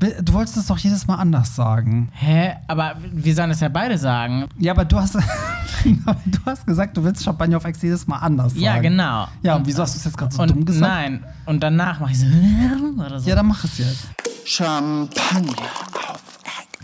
[0.00, 2.08] Du wolltest es doch jedes Mal anders sagen.
[2.12, 2.54] Hä?
[2.68, 4.46] Aber wir sollen es ja beide sagen.
[4.56, 5.14] Ja, aber du hast,
[5.84, 8.62] du hast gesagt, du willst Champagner auf Ex jedes Mal anders sagen.
[8.62, 9.26] Ja, genau.
[9.42, 10.92] Ja, und wieso hast du es jetzt gerade so und dumm gesagt?
[10.92, 12.26] Nein, und danach mache ich so.
[13.04, 13.28] Oder so.
[13.28, 14.06] Ja, dann mach es jetzt.
[14.44, 15.50] Champagner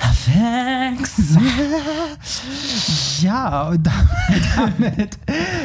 [0.00, 1.38] auf Facts.
[3.22, 3.88] Ja, und
[4.56, 5.18] damit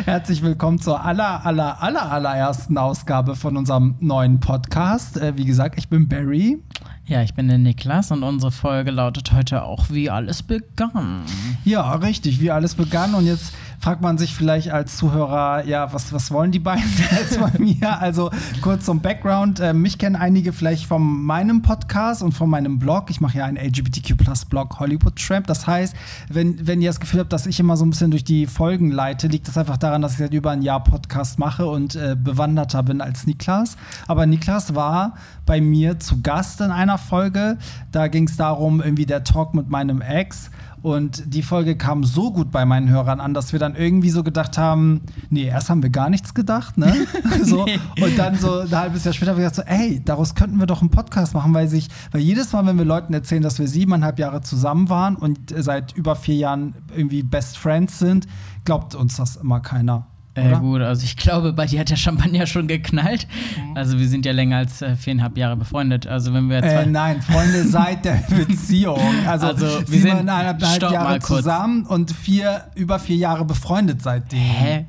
[0.06, 5.18] herzlich willkommen zur aller, aller, aller, allerersten Ausgabe von unserem neuen Podcast.
[5.18, 6.64] Äh, Wie gesagt, ich bin Barry.
[7.10, 11.24] Ja, ich bin der Niklas und unsere Folge lautet heute auch, wie alles begann.
[11.66, 13.16] Ja, richtig, wie alles begann.
[13.16, 17.40] Und jetzt fragt man sich vielleicht als Zuhörer, ja, was, was wollen die beiden jetzt
[17.40, 18.02] bei mir?
[18.02, 18.30] Also
[18.62, 19.60] kurz zum Background.
[19.60, 23.10] Äh, mich kennen einige vielleicht von meinem Podcast und von meinem Blog.
[23.10, 25.48] Ich mache ja einen LGBTQ-Blog Hollywood Tramp.
[25.48, 25.96] Das heißt,
[26.30, 28.92] wenn, wenn ihr das Gefühl habt, dass ich immer so ein bisschen durch die Folgen
[28.92, 32.18] leite, liegt das einfach daran, dass ich seit über ein Jahr Podcast mache und äh,
[32.22, 33.78] bewanderter bin als Niklas.
[34.08, 35.14] Aber Niklas war
[35.46, 37.58] bei mir zu Gast in einer Folge.
[37.92, 40.52] Da ging es darum, irgendwie der Talk mit meinem Ex.
[40.82, 44.24] Und die Folge kam so gut bei meinen Hörern an, dass wir dann irgendwie so
[44.24, 46.94] gedacht haben, nee, erst haben wir gar nichts gedacht, ne?
[47.44, 48.04] so, Nee.
[48.04, 50.66] Und dann so ein halbes Jahr später haben wir gesagt so, ey, daraus könnten wir
[50.66, 53.68] doch einen Podcast machen, weil sich, weil jedes Mal, wenn wir Leuten erzählen, dass wir
[53.68, 58.28] siebeneinhalb Jahre zusammen waren und seit über vier Jahren irgendwie Best Friends sind,
[58.66, 60.08] glaubt uns das immer keiner.
[60.36, 60.60] Äh, Oder?
[60.60, 63.28] gut, also ich glaube, bei dir hat der Champagner schon geknallt.
[63.76, 66.06] Also wir sind ja länger als äh, viereinhalb Jahre befreundet.
[66.08, 69.00] Also wenn wir zwei Äh, nein, Freunde seit der Beziehung.
[69.28, 74.40] Also, Also, wir sind- eineinhalb Jahre zusammen und vier, über vier Jahre befreundet seitdem.
[74.40, 74.86] Hä?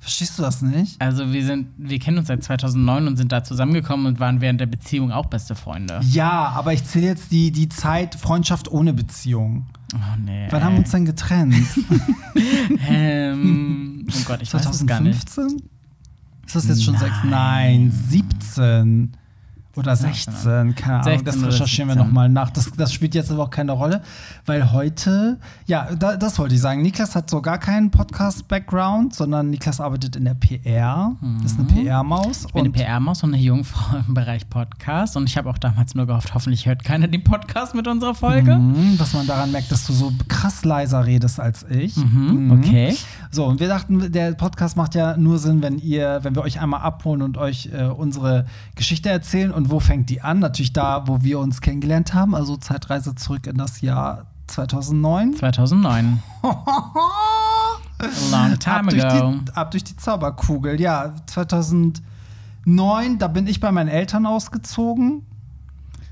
[0.00, 0.98] Verstehst du das nicht?
[1.02, 4.60] Also wir sind, wir kennen uns seit 2009 und sind da zusammengekommen und waren während
[4.60, 6.00] der Beziehung auch beste Freunde.
[6.08, 9.66] Ja, aber ich zähle jetzt die, die Zeit Freundschaft ohne Beziehung.
[9.94, 10.46] Oh nee.
[10.50, 11.54] Wann haben wir uns denn getrennt?
[12.88, 13.47] Ähm,
[14.08, 15.28] oh Gott, ich weiß es gar nicht.
[15.28, 15.68] 2015?
[16.46, 17.14] Ist das jetzt schon sechs?
[17.24, 19.12] Nein, 17
[19.78, 21.04] oder 16, keine Ahnung.
[21.04, 22.06] 16 Das recherchieren wir 17.
[22.06, 22.50] nochmal nach.
[22.50, 24.02] Das, das spielt jetzt aber auch keine Rolle,
[24.46, 26.82] weil heute, ja, da, das wollte ich sagen.
[26.82, 31.16] Niklas hat so gar keinen Podcast-Background, sondern Niklas arbeitet in der PR.
[31.42, 32.42] Das ist eine PR-Maus.
[32.42, 32.46] Mhm.
[32.46, 35.94] Ich bin eine PR-Maus und eine Jungfrau im Bereich Podcast und ich habe auch damals
[35.94, 38.56] nur gehofft, hoffentlich hört keiner den Podcast mit unserer Folge.
[38.56, 41.96] Mhm, was man daran merkt, dass du so krass leiser redest als ich.
[41.96, 42.96] Mhm, okay.
[43.30, 46.60] So, und wir dachten, der Podcast macht ja nur Sinn, wenn ihr, wenn wir euch
[46.60, 49.50] einmal abholen und euch äh, unsere Geschichte erzählen.
[49.50, 50.38] Und wo fängt die an?
[50.38, 55.34] Natürlich da, wo wir uns kennengelernt haben, also Zeitreise zurück in das Jahr 2009.
[55.34, 56.22] 2009.
[58.30, 59.32] Long time ab, durch ago.
[59.32, 60.80] die, ab durch die Zauberkugel.
[60.80, 65.24] Ja, 2009, da bin ich bei meinen Eltern ausgezogen.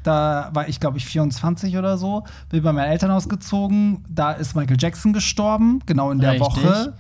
[0.03, 2.25] Da war ich, glaube ich, 24 oder so.
[2.49, 4.05] Bin bei meinen Eltern ausgezogen.
[4.09, 6.47] Da ist Michael Jackson gestorben, genau in der Richtig.
[6.47, 6.95] Woche.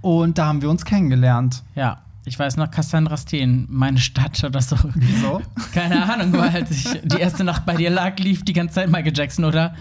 [0.00, 1.64] Und da haben wir uns kennengelernt.
[1.74, 4.76] Ja, ich weiß noch Cassandra Steen, meine Stadt oder so.
[4.94, 5.40] Wieso?
[5.72, 8.90] Keine Ahnung, weil als ich die erste Nacht bei dir lag, lief die ganze Zeit
[8.90, 9.76] Michael Jackson oder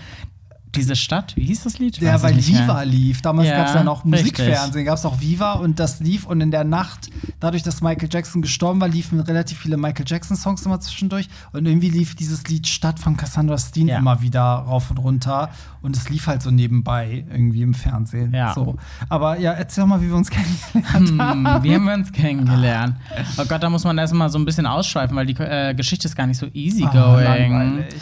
[0.76, 1.98] diese Stadt, wie hieß das Lied?
[2.00, 2.64] Ja, weil nicht mehr.
[2.64, 3.22] Viva lief.
[3.22, 4.04] Damals Ja, gab es ja noch.
[4.06, 6.26] Musikfernsehen, gab es noch Viva und das lief.
[6.26, 7.10] Und in der Nacht,
[7.40, 11.28] dadurch, dass Michael Jackson gestorben war, liefen relativ viele Michael Jackson-Songs immer zwischendurch.
[11.54, 13.98] Und irgendwie lief dieses Lied Stadt von Cassandra Steen Ja.
[14.00, 15.50] immer wieder rauf und runter.
[15.82, 18.34] Und es lief halt so nebenbei irgendwie im Fernsehen.
[18.34, 18.54] Ja.
[18.54, 18.76] So.
[19.10, 20.30] Aber ja, erzähl doch mal, wie wir uns
[20.74, 21.46] kennengelernt haben.
[21.56, 22.96] Hm, wie haben wir uns kennengelernt?
[23.38, 26.16] Oh Gott, da muss man erstmal so ein bisschen ausschweifen, weil die äh, Geschichte ist
[26.16, 27.24] gar nicht so easy Ah, going.
[27.52, 27.94] langweilig.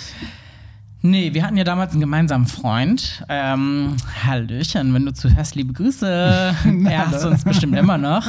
[1.05, 3.25] Nee, wir hatten ja damals einen gemeinsamen Freund.
[3.27, 6.07] Ähm, Hallöchen, wenn du zuhörst, liebe Grüße.
[6.85, 8.25] er hast uns bestimmt immer noch.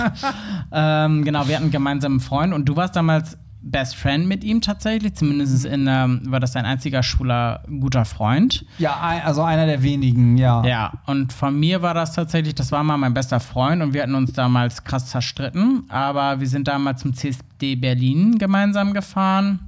[0.73, 4.61] ähm, genau, wir hatten einen gemeinsamen Freund und du warst damals Best Friend mit ihm
[4.61, 5.15] tatsächlich.
[5.15, 8.67] Zumindest in, ähm, war das dein einziger schwuler guter Freund.
[8.79, 10.65] Ja, also einer der wenigen, ja.
[10.65, 14.03] Ja, und von mir war das tatsächlich, das war mal mein bester Freund und wir
[14.03, 19.61] hatten uns damals krass zerstritten, aber wir sind damals zum CSD Berlin gemeinsam gefahren,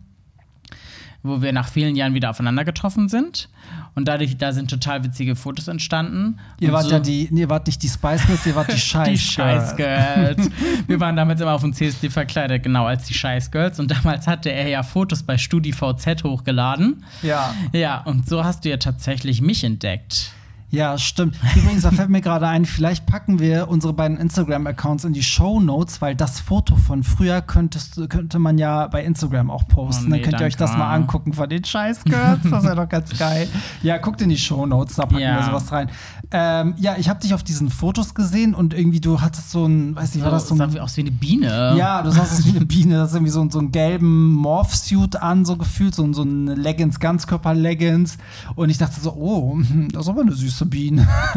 [1.27, 3.49] wo wir nach vielen Jahren wieder aufeinander getroffen sind.
[3.95, 6.39] Und dadurch, da sind total witzige Fotos entstanden.
[6.61, 8.79] Ihr Und wart so- ja die, ihr wart nicht die Spice Girls, ihr wart die
[8.79, 10.51] Scheiß die Scheißgirls.
[10.87, 13.81] wir waren damals immer auf dem CSD verkleidet, genau als die Scheißgirls.
[13.81, 17.05] Und damals hatte er ja Fotos bei StudiVZ hochgeladen.
[17.23, 17.55] Ja.
[17.73, 20.33] Ja, und so hast du ja tatsächlich mich entdeckt.
[20.69, 21.37] Ja, stimmt.
[21.55, 25.61] Übrigens, da fällt mir gerade ein, vielleicht packen wir unsere beiden Instagram-Accounts in die Show
[25.61, 30.07] Notes, weil das Foto von früher könntest, könnte man ja bei Instagram auch posten.
[30.07, 32.41] Oh, nee, Dann könnt ihr euch das mal angucken von den Scheiß-Girls.
[32.51, 33.49] Das wäre doch ganz geil.
[33.83, 35.37] Ja, guckt in die Show Notes, da packen Ja.
[35.37, 35.89] wir sowas rein.
[36.33, 39.95] Ähm, ja, ich habe dich auf diesen Fotos gesehen und irgendwie du hattest so ein,
[39.95, 41.75] weiß nicht, war das so sah ein wie aus wie eine Biene.
[41.77, 42.97] ja, du sahst aus wie eine Biene.
[42.97, 46.99] Das ist irgendwie so, so einen gelben Morph-Suit an, so gefühlt, so, so eine Leggings,
[46.99, 48.19] Ganzkörper-Leggings.
[48.55, 49.59] Und ich dachte so, oh,
[49.93, 51.07] das ist aber eine süße Sabine.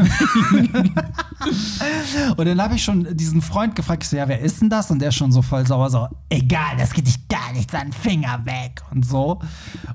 [2.37, 4.89] und dann habe ich schon diesen Freund gefragt, ich so, ja, wer ist denn das?
[4.91, 7.93] Und der schon so voll sauer, so, egal, das geht dich gar nichts an den
[7.93, 9.39] Finger weg und so.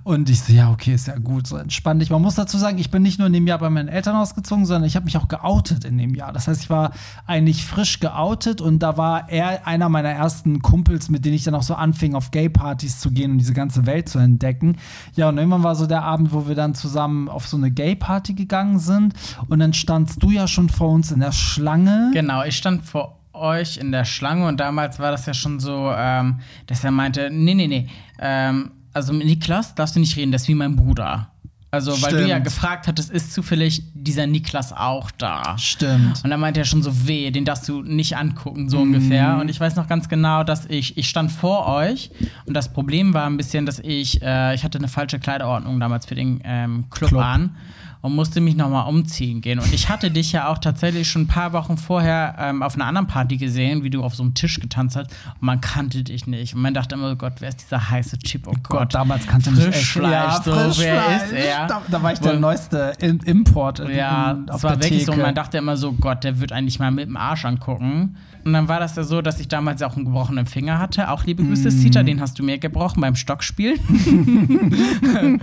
[0.05, 2.11] Und ich so, ja, okay, ist ja gut, so entspann dich.
[2.11, 4.67] Man muss dazu sagen, ich bin nicht nur in dem Jahr bei meinen Eltern ausgezogen,
[4.67, 6.33] sondern ich habe mich auch geoutet in dem Jahr.
[6.33, 6.93] Das heißt, ich war
[7.27, 11.55] eigentlich frisch geoutet und da war er einer meiner ersten Kumpels, mit denen ich dann
[11.55, 14.77] auch so anfing, auf Gay-Partys zu gehen und diese ganze Welt zu entdecken.
[15.15, 18.35] Ja, und irgendwann war so der Abend, wo wir dann zusammen auf so eine Gay-Party
[18.35, 19.15] gegangen sind
[19.49, 22.11] und dann standst du ja schon vor uns in der Schlange.
[22.13, 25.93] Genau, ich stand vor euch in der Schlange und damals war das ja schon so,
[25.97, 27.89] ähm, dass er meinte, nee, nee, nee,
[28.19, 31.34] ähm, also mit Niklas darfst du nicht reden, das ist wie mein Bruder.
[31.75, 32.45] Also, weil du ja Stimmt.
[32.45, 35.59] gefragt hattest, ist zufällig dieser Niklas auch da?
[35.59, 36.23] Stimmt.
[36.25, 38.69] Und dann meinte er schon so, weh, den darfst du nicht angucken, Mhm.
[38.71, 39.39] so ungefähr.
[39.41, 42.11] Und ich weiß noch ganz genau, dass ich, ich stand vor euch
[42.47, 46.07] und das Problem war ein bisschen, dass ich, äh, ich hatte eine falsche Kleiderordnung damals
[46.07, 47.23] für den ähm, Club, Club.
[47.23, 47.57] an
[48.05, 49.59] und musste mich nochmal umziehen gehen.
[49.59, 52.85] Und ich hatte dich ja auch tatsächlich schon ein paar Wochen vorher ähm, auf einer
[52.85, 55.11] anderen Party gesehen, wie du auf so einem Tisch getanzt hast
[55.41, 56.55] und man kannte dich nicht.
[56.55, 58.47] Und man dachte immer, oh Gott, wer ist dieser heiße Typ?
[58.47, 59.75] Oh Gott, Gott, damals kannte mich echt.
[59.77, 61.23] Frischfleisch, so, wer Frischfleisch.
[61.23, 61.67] ist er?
[61.67, 63.79] Da, da war ich der Und- neueste Im Import.
[63.81, 65.13] in- ja, in- das war wirklich so.
[65.13, 68.17] Und man dachte immer so, Gott, der wird eigentlich mal mit dem Arsch angucken.
[68.45, 71.11] Und dann war das ja so, dass ich damals auch einen gebrochenen Finger hatte.
[71.11, 71.79] Auch liebe Grüße, Mhm.
[71.81, 73.81] Zita, den hast du mir gebrochen beim Stockspiel.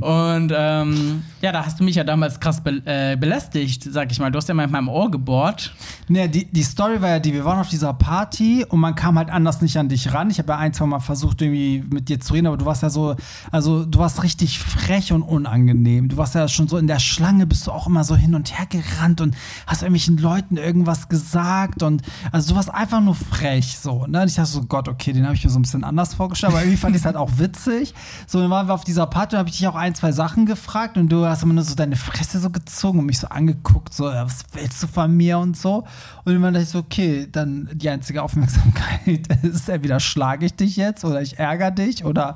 [0.00, 4.18] und ähm, ja, da hast du mich ja damals krass be äh, belästigt, sag ich
[4.18, 4.30] mal.
[4.30, 5.72] Du hast ja mal in meinem Ohr gebohrt.
[6.08, 9.18] Nee, die, die Story war ja die, wir waren auf dieser Party und man kam
[9.18, 10.30] halt anders nicht an dich ran.
[10.30, 12.82] Ich habe ja ein, zwei Mal versucht, irgendwie mit dir zu reden, aber du warst
[12.82, 13.16] ja so,
[13.50, 16.08] also du warst richtig frech und unangenehm.
[16.08, 18.58] Du warst ja schon so in der Schlange, bist du auch immer so hin und
[18.58, 19.36] her gerannt und
[19.66, 24.06] hast irgendwelchen Leuten irgendwas gesagt und also du warst einfach nur frech so.
[24.06, 24.22] Ne?
[24.22, 26.52] Und ich dachte so, Gott, okay, den habe ich mir so ein bisschen anders vorgestellt,
[26.52, 27.94] aber irgendwie fand ich es halt auch witzig.
[28.26, 30.96] So, dann waren wir auf dieser Party, habe ich dich auch ein, zwei Sachen gefragt
[30.96, 34.04] und du hast immer nur so deine Fresse so gezogen und mich so angeguckt, so,
[34.04, 35.84] was willst du von mir und so.
[36.24, 40.76] Und dann dachte ich so, okay, dann die einzige Aufmerksamkeit ist, entweder schlage ich dich
[40.76, 42.34] jetzt oder ich ärgere dich oder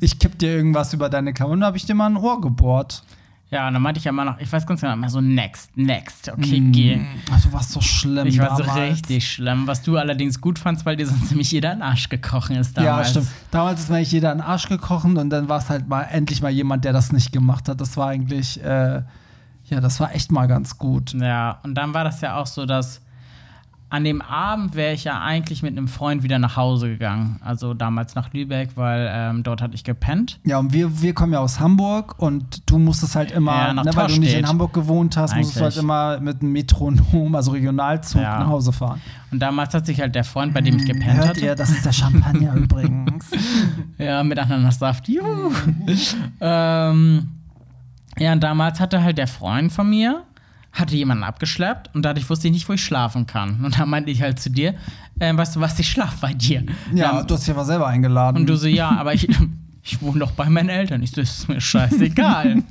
[0.00, 3.02] ich kipp dir irgendwas über deine Klamotten, da habe ich dir mal ein Ohr gebohrt.
[3.54, 5.76] Ja, und dann meinte ich ja immer noch, ich weiß ganz genau, immer so next,
[5.76, 7.00] next, okay, geh.
[7.32, 10.96] Also warst so schlimm Ich war so richtig schlimm, was du allerdings gut fandst, weil
[10.96, 13.06] dir sonst nämlich jeder in den Arsch gekrochen ist damals.
[13.06, 13.28] Ja, stimmt.
[13.52, 16.02] Damals ist mir eigentlich jeder in den Arsch gekrochen und dann war es halt mal
[16.02, 17.80] endlich mal jemand, der das nicht gemacht hat.
[17.80, 19.02] Das war eigentlich, äh,
[19.66, 21.14] ja, das war echt mal ganz gut.
[21.14, 23.02] Ja, und dann war das ja auch so, dass
[23.90, 27.38] an dem Abend wäre ich ja eigentlich mit einem Freund wieder nach Hause gegangen.
[27.44, 30.40] Also damals nach Lübeck, weil ähm, dort hatte ich gepennt.
[30.44, 33.84] Ja, und wir, wir kommen ja aus Hamburg und du musstest halt immer, Ja, nach
[33.84, 34.48] ne, weil du nicht in.
[34.48, 35.84] Hamburg gewohnt hast, musstest du halt Eigentlich.
[35.84, 38.40] immer mit einem Metronom, also Regionalzug, Ja.
[38.40, 39.00] nach Hause fahren.
[39.30, 41.70] Und damals hat sich halt der Freund, bei dem ich gepennt Hört hatte, ihr, das
[41.70, 43.26] ist der Champagner übrigens.
[43.98, 45.52] ja, mit Ananassaft, juhu.
[46.40, 47.28] ähm,
[48.18, 50.22] ja, und damals hatte halt der Freund von mir,
[50.74, 53.64] hatte jemanden abgeschleppt und dadurch wusste ich nicht, wo ich schlafen kann.
[53.64, 54.74] Und da meinte ich halt zu dir,
[55.20, 56.64] äh, weißt du was, ich schlaf bei dir.
[56.92, 58.36] Ja, Dann- du hast dich aber selber eingeladen.
[58.40, 59.28] Und du so, ja, aber ich,
[59.86, 61.02] ich wohne doch bei meinen Eltern.
[61.02, 62.62] Ich so, ist mir scheißegal.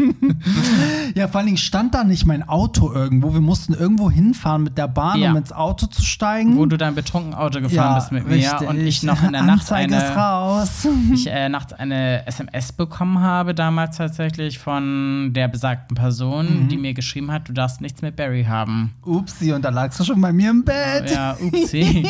[1.15, 3.33] ja, vor allen Dingen stand da nicht mein Auto irgendwo.
[3.33, 5.29] Wir mussten irgendwo hinfahren mit der Bahn, Ja.
[5.31, 6.57] um ins Auto zu steigen.
[6.57, 8.59] Wo du dein betrunken Auto gefahren bist mit richtig.
[8.61, 10.87] mir und ich noch in der Nacht Anzeige eine, raus.
[11.13, 16.67] ich, äh, nachts eine SMS bekommen habe, damals tatsächlich von der besagten Person, Mhm.
[16.69, 18.93] die mir geschrieben hat, du darfst nichts mit Barry haben.
[19.05, 21.11] Upsi, und da lagst du schon bei mir im Bett.
[21.11, 22.07] Ja, upsi.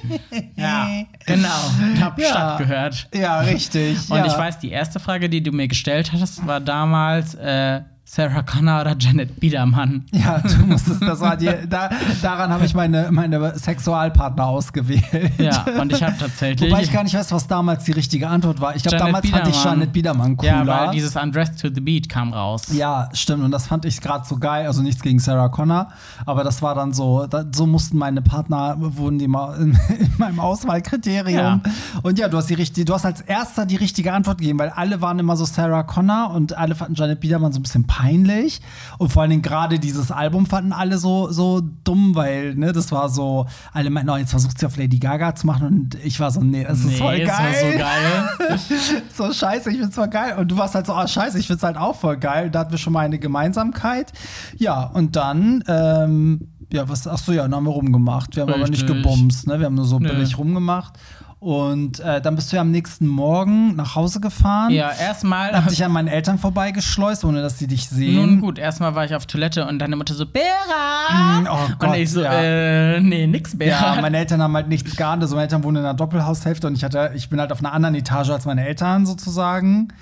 [0.56, 0.88] ja,
[1.26, 1.48] genau.
[2.00, 2.26] Hab Ja.
[2.28, 3.08] Stadt gehört.
[3.14, 3.98] Ja, richtig.
[4.10, 4.29] Und ja.
[4.32, 7.80] Ich weiß, die erste Frage, die du mir gestellt hast, war damals äh,
[8.12, 10.04] Sarah Connor oder Janet Biedermann.
[10.10, 11.90] Ja, du musstest, das war die, da,
[12.20, 15.30] daran habe ich meine, meine Sexualpartner ausgewählt.
[15.38, 16.72] Ja, und ich habe tatsächlich.
[16.72, 18.74] Wobei ich gar nicht weiß, was damals die richtige Antwort war.
[18.74, 19.78] Ich glaube, damals fand ich Biedermann.
[19.78, 20.52] Janet Biedermann cooler.
[20.52, 22.72] Ja, weil dieses Undressed to the Beat kam raus.
[22.72, 23.44] Ja, stimmt.
[23.44, 24.66] Und das fand ich gerade so geil.
[24.66, 25.90] Also nichts gegen Sarah Connor,
[26.26, 30.12] aber das war dann so, da, so mussten meine Partner, wurden die mal in, in
[30.18, 31.62] meinem Auswahlkriterium.
[31.64, 31.72] Ja.
[32.02, 34.70] Und ja, du hast die richtige, du hast als erster die richtige Antwort gegeben, weil
[34.70, 38.60] alle waren immer so Sarah Connor und alle fanden Janet Biedermann so ein bisschen peinlich.
[38.98, 42.90] Und vor allen Dingen gerade dieses Album fanden alle so, so dumm, weil, ne, das
[42.92, 46.18] war so, alle meinten, oh, jetzt versucht sie auf Lady Gaga zu machen und ich
[46.20, 47.72] war so, nee, das ist Nee, voll das war geil.
[47.72, 49.02] so geil.
[49.14, 50.34] so scheiße, ich find's voll geil.
[50.38, 52.50] Und du warst halt so, oh scheiße, ich find's halt auch voll geil.
[52.50, 54.12] Da hatten wir schon mal eine Gemeinsamkeit.
[54.56, 58.36] Ja, und dann, ähm, ja, was, ach so, ja, dann haben wir rumgemacht.
[58.36, 59.02] Wir haben aber nicht Richtig.
[59.02, 59.58] gebumst, ne?
[59.58, 60.94] Wir haben nur so billig rumgemacht.
[61.40, 64.70] Und äh, dann bist du ja am nächsten Morgen nach Hause gefahren.
[64.72, 65.52] Ja, erstmal.
[65.52, 68.16] Hab dich an meinen Eltern vorbeigeschleust, ohne dass sie dich sehen.
[68.16, 71.40] Nun gut, erstmal war ich auf Toilette und deine Mutter so, Bera!
[71.40, 72.32] Mm, oh und Gott, ich so, ja.
[72.32, 73.94] äh, nee, nix Bera.
[73.94, 75.22] Ja, meine Eltern haben halt nichts geahnt.
[75.22, 77.72] Also meine Eltern wohnen in einer Doppelhaushälfte und ich hatte, ich bin halt auf einer
[77.72, 79.94] anderen Etage als meine Eltern sozusagen.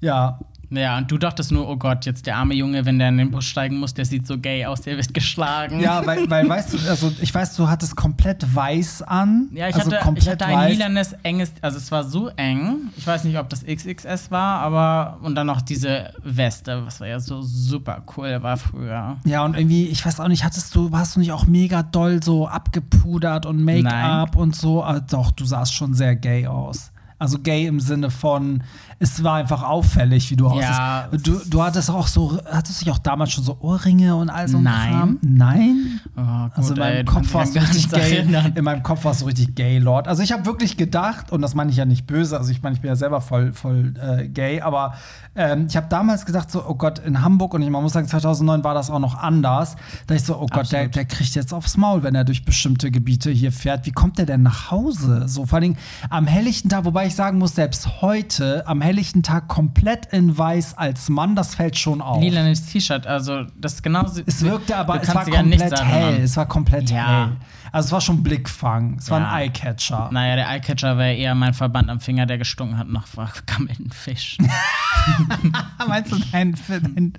[0.00, 0.38] Ja.
[0.70, 3.30] Ja, und du dachtest nur, oh Gott, jetzt der arme Junge, wenn der in den
[3.30, 5.80] Bus steigen muss, der sieht so gay aus, der wird geschlagen.
[5.80, 9.48] Ja, weil, weil weißt du, also ich weiß, du hattest komplett weiß an.
[9.52, 12.90] Ja, ich, also hatte, ich hatte ein lilanes, enges, also es war so eng.
[12.96, 17.08] Ich weiß nicht, ob das XXS war, aber und dann noch diese Weste, was war
[17.08, 19.16] ja so super cool war früher.
[19.24, 22.22] Ja, und irgendwie, ich weiß auch nicht, hattest du, warst du nicht auch mega doll
[22.22, 24.84] so abgepudert und Make-up und so?
[24.84, 26.92] Aber doch, du sahst schon sehr gay aus.
[27.18, 28.62] Also gay im Sinne von,
[29.00, 31.06] es war einfach auffällig, wie du Ja.
[31.08, 31.26] aussiehst.
[31.26, 34.58] Du, du hattest auch so, hattest dich auch damals schon so Ohrringe und all so
[34.58, 34.90] ein Nein.
[34.92, 35.18] Kram?
[35.22, 36.00] Nein.
[36.16, 38.10] Oh, gut, Also in meinem ey, du Kopf war kannst es dich an gar richtig
[38.10, 38.16] gay.
[38.18, 38.52] erinnern.
[38.54, 40.06] In meinem Kopf war es so richtig gay, Lord.
[40.06, 42.76] Also ich habe wirklich gedacht, und das meine ich ja nicht böse, also ich meine,
[42.76, 44.94] ich bin ja selber voll, voll äh, gay, aber
[45.34, 48.06] ähm, ich habe damals gedacht, so, oh Gott, in Hamburg, und ich man muss sagen,
[48.06, 49.74] 2009 war das auch noch anders,
[50.06, 52.90] da ich so, oh Gott, der, der kriegt jetzt aufs Maul, wenn er durch bestimmte
[52.92, 53.86] Gebiete hier fährt.
[53.86, 55.24] Wie kommt der denn nach Hause?
[55.26, 55.76] So, vor allem
[56.10, 60.78] am helllichten Tag, wobei ich sagen muss, selbst heute, am helllichten Tag komplett in weiß
[60.78, 62.20] als Mann, das fällt schon auf.
[62.22, 64.22] Lilanes T-Shirt, also das ist genauso.
[64.26, 66.20] Es wirkte aber, es war komplett hell.
[66.22, 67.24] Es war komplett Ja.
[67.26, 67.36] hell.
[67.70, 68.96] Also es war schon Blickfang.
[68.98, 69.30] Es war Ja.
[69.32, 70.08] ein Eyecatcher.
[70.10, 74.38] Naja, der Eyecatcher war eher mein Verband am Finger, der gestunken hat nach vergammelten Fisch.
[75.86, 77.12] Meinst du deinen dein,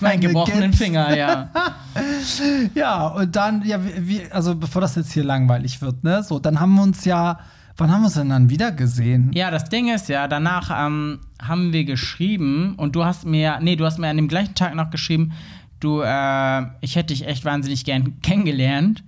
[0.00, 0.78] mein gebrochenen Gips?
[0.78, 1.48] Finger, ja.
[2.74, 6.22] Ja, und dann, ja, wie- also bevor das jetzt hier langweilig wird, ne?
[6.22, 7.38] So, dann haben wir uns ja,
[7.76, 9.30] wann haben wir uns denn dann wieder gesehen?
[9.34, 13.76] Ja, das Ding ist ja, danach ähm, haben wir geschrieben und du hast mir, nee,
[13.76, 15.32] du hast mir an dem gleichen Tag noch geschrieben,
[15.80, 19.02] du, äh, ich hätte dich echt wahnsinnig gern kennengelernt,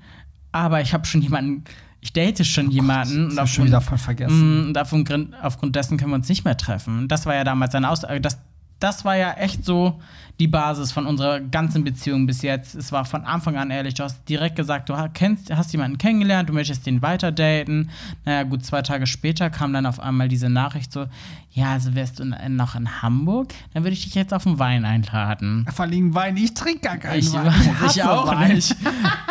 [0.52, 1.64] aber ich habe schon jemanden,
[2.00, 4.66] ich date schon jemanden Das hab ich schon wieder voll vergessen.
[4.66, 7.08] Mm, Und aufgrund, dessen können wir uns nicht mehr treffen.
[7.08, 8.20] Das war ja damals eine Aussage.
[8.20, 8.38] Das,
[8.80, 10.00] das war ja echt so
[10.40, 12.74] die Basis von unserer ganzen Beziehung bis jetzt.
[12.74, 13.94] Es war von Anfang an ehrlich.
[13.94, 17.90] Du hast direkt gesagt, du kennst, hast jemanden kennengelernt, du möchtest den weiter daten.
[18.24, 21.06] Naja, gut, zwei Tage später kam dann auf einmal diese Nachricht so:
[21.52, 24.58] Ja, also wärst du in, noch in Hamburg, dann würde ich dich jetzt auf den
[24.58, 25.66] Wein einladen.
[25.72, 27.52] Vor allem Wein, ich trinke gar keinen Ich, Wein.
[27.70, 28.54] ich hasse auch Wein.
[28.56, 28.74] nicht.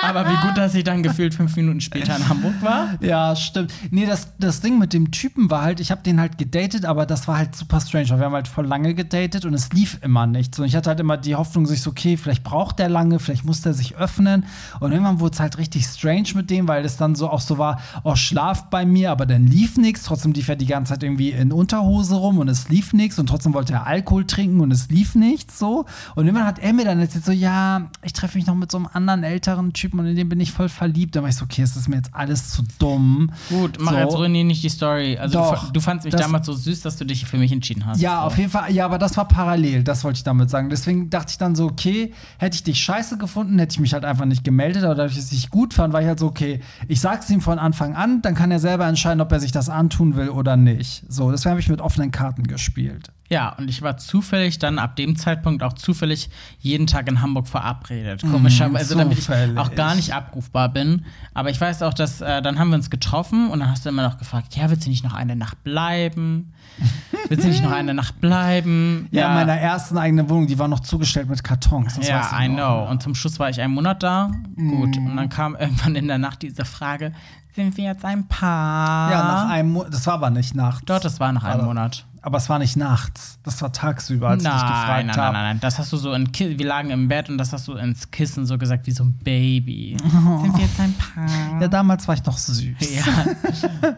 [0.02, 2.98] Aber wie gut, dass ich dann gefühlt fünf Minuten später in Hamburg war.
[3.02, 3.74] Ja, stimmt.
[3.92, 7.06] Nee, das, das Ding mit dem Typen war halt, ich habe den halt gedatet, aber
[7.06, 10.26] das war halt super strange, wir haben halt voll lange gedatet und es lief immer
[10.28, 10.56] nicht.
[10.56, 13.20] So, und ich hatte halt immer die Hoffnung, sich so, okay, vielleicht braucht der lange,
[13.20, 14.46] vielleicht muss der sich öffnen.
[14.80, 17.58] Und irgendwann wurde es halt richtig strange mit dem, weil es dann so auch so
[17.58, 20.04] war, oh, schlaf bei mir, aber dann lief nichts.
[20.04, 23.28] Trotzdem lief er die ganze Zeit irgendwie in Unterhose rum und es lief nichts und
[23.28, 25.86] trotzdem wollte er Alkohol trinken und es lief nichts so.
[26.16, 28.78] Und irgendwann hat er mir dann erzählt so, ja, ich treffe mich noch mit so
[28.78, 31.16] einem anderen älteren Typen und in den bin ich voll verliebt.
[31.16, 33.32] Dann war ich so, okay, es ist mir jetzt alles zu dumm.
[33.50, 33.98] Gut, mach So.
[33.98, 35.18] jetzt ruinier nicht die Story.
[35.18, 37.52] Also du, Doch, fa- du fandst mich damals so süß, dass du dich für mich
[37.52, 38.00] entschieden hast.
[38.02, 38.28] Ja, so.
[38.28, 38.72] auf jeden Fall.
[38.72, 40.70] Ja, aber das war parallel, das wollte ich damit sagen.
[40.70, 44.06] Deswegen dachte ich dann so, okay, hätte ich dich scheiße gefunden, hätte ich mich halt
[44.06, 44.84] einfach nicht gemeldet.
[44.84, 47.60] Aber dadurch, ich dich gut fand, war ich halt so, okay, ich sag's ihm von
[47.60, 51.04] Anfang an, dann kann er selber entscheiden, ob er sich das antun will oder nicht.
[51.08, 53.12] So, deswegen habe ich mit offenen Karten gespielt.
[53.30, 57.48] Ja, und ich war zufällig dann ab dem Zeitpunkt auch zufällig jeden Tag in Hamburg
[57.48, 58.22] verabredet.
[58.22, 61.06] Komischerweise, damit ich Mhm, auch gar nicht abrufbar bin.
[61.34, 63.90] Aber ich weiß auch, dass äh, dann haben wir uns getroffen und dann hast du
[63.90, 66.54] immer noch gefragt, ja, willst du nicht noch eine Nacht bleiben?
[67.30, 69.08] willst du nicht noch eine Nacht bleiben?
[69.12, 71.96] Ja, in meiner ersten eigenen Wohnung, die war noch zugestellt mit Kartons.
[71.96, 72.88] Das ja, I know.
[72.90, 74.30] Und zum Schluss war ich einen Monat da.
[74.56, 74.98] Gut.
[74.98, 77.14] Und dann kam irgendwann in der Nacht diese Frage:
[77.56, 79.10] Sind wir jetzt ein Paar?
[79.12, 79.94] Ja, nach einem Monat.
[79.94, 80.84] Das war aber nicht nachts.
[80.86, 82.06] Dort, das war nach einem Also, Monat.
[82.24, 83.38] Aber es war nicht nachts.
[83.44, 85.34] Das war tagsüber, als ich dich Nein, gefragt nein, nein, habe.
[85.34, 85.60] nein, nein.
[85.60, 88.10] Das hast du so in Ki wir lagen im Bett und das hast du ins
[88.12, 89.98] Kissen so gesagt wie so ein Baby.
[90.02, 91.62] Sind wir jetzt ein Paar?
[91.62, 92.64] Ja, damals war ich noch süß.
[92.96, 93.04] Ja.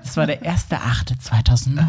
[0.04, 1.80] Das war der 1.8.2009.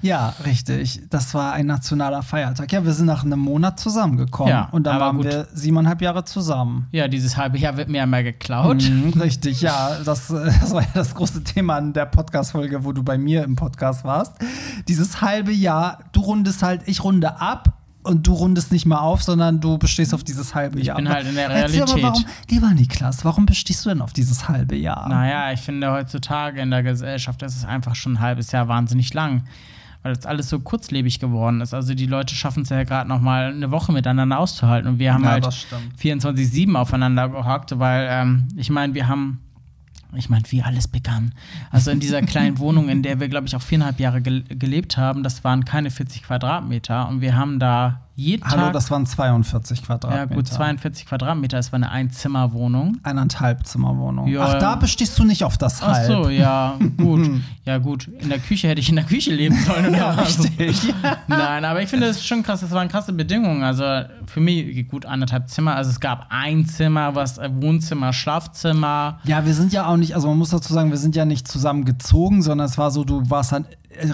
[0.00, 1.02] Ja, richtig.
[1.10, 2.72] Das war ein nationaler Feiertag.
[2.72, 4.50] Ja, wir sind nach einem Monat zusammengekommen.
[4.50, 5.26] Ja, und dann waren gut.
[5.26, 6.86] wir siebeneinhalb Jahre zusammen.
[6.92, 8.82] Ja, dieses halbe Jahr wird mir einmal geklaut.
[8.82, 9.98] Mhm, richtig, ja.
[10.04, 13.44] Das, äh, das war ja das große Thema in der Podcast-Folge, wo du bei mir
[13.44, 14.34] im Podcast warst.
[14.88, 15.61] Dieses halbe Jahr,
[16.12, 17.78] du rundest halt, ich runde ab.
[18.04, 20.96] Und du rundest nicht mal auf, sondern du bestehst auf dieses halbe Jahr.
[20.96, 22.02] bin halt in der Erzähl aber, Realität.
[22.02, 25.08] warum, lieber Niklas, warum bestehst du denn auf dieses halbe Jahr?
[25.08, 29.14] Naja, ich finde heutzutage in der Gesellschaft ist es einfach schon ein halbes Jahr wahnsinnig
[29.14, 29.44] lang.
[30.02, 31.74] Weil das alles so kurzlebig geworden ist.
[31.74, 34.88] Also die Leute schaffen es ja gerade noch mal eine Woche miteinander auszuhalten.
[34.90, 35.94] Und wir haben Ja, halt das stimmt.
[36.00, 39.38] 24-7 aufeinander gehockt, weil ähm, ich meine, wir haben,
[40.14, 41.32] ich meine, wie alles begann.
[41.70, 44.96] Also in dieser kleinen Wohnung, in der wir, glaube ich, auch viereinhalb Jahre gel gelebt
[44.96, 47.08] haben, das waren keine 40 Quadratmeter.
[47.08, 48.72] Und wir haben da jeden Hallo, Tag.
[48.74, 50.28] das waren 42 Quadratmeter.
[50.30, 51.58] ja, gut, 42 Quadratmeter.
[51.58, 52.98] Es war eine Einzimmerwohnung.
[53.02, 54.28] Eineinhalb Zimmerwohnung.
[54.28, 54.42] Ja.
[54.44, 56.06] Ach, da bestehst du nicht auf das Ach Halb.
[56.06, 57.28] so, ja, gut.
[57.64, 58.08] Ja, gut.
[58.18, 59.86] In der Küche hätte ich in der Küche leben sollen.
[59.90, 60.92] Oder Ja, richtig.
[61.28, 62.60] Nein, aber ich finde das ist schon krass.
[62.60, 63.62] Das waren krasse Bedingungen.
[63.62, 63.84] Also
[64.26, 65.76] für mich gut anderthalb Zimmer.
[65.76, 69.20] Also es gab ein Zimmer, was äh, Wohnzimmer, Schlafzimmer.
[69.24, 71.46] Ja, wir sind ja auch nicht, also man muss dazu sagen, wir sind ja nicht
[71.46, 73.64] zusammen gezogen, sondern es war so, du warst dann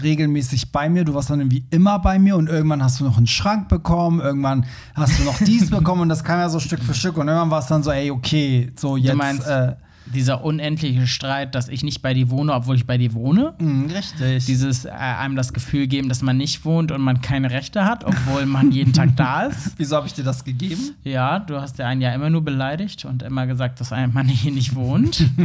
[0.02, 3.16] regelmäßig bei mir, du warst dann irgendwie immer bei mir und irgendwann hast du noch
[3.16, 6.82] einen Schrank bekommen, irgendwann hast du noch dies bekommen und das kam ja so Stück
[6.82, 9.12] für Stück und irgendwann war es dann so, ey, okay, so jetzt.
[9.12, 9.74] Du meinst, äh,
[10.14, 13.54] dieser unendliche Streit, dass ich nicht bei dir wohne, obwohl ich bei dir wohne.
[13.58, 14.46] mh, richtig.
[14.46, 18.04] Dieses äh, einem das Gefühl geben, dass man nicht wohnt und man keine Rechte hat,
[18.04, 19.74] obwohl man jeden Tag da ist.
[19.76, 20.94] Wieso habe ich dir das gegeben?
[21.04, 24.28] Ja, du hast ja einen ja immer nur beleidigt und immer gesagt, dass ein Mann
[24.28, 25.24] hier nicht wohnt.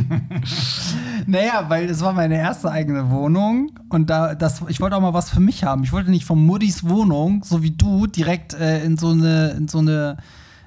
[1.26, 5.14] Naja, weil es war meine erste eigene Wohnung und da das ich wollte auch mal
[5.14, 5.84] was für mich haben.
[5.84, 9.68] Ich wollte nicht von Muddis Wohnung, so wie du, direkt äh, in so eine in
[9.68, 10.18] so eine